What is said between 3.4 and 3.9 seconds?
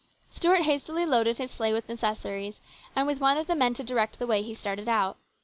the men to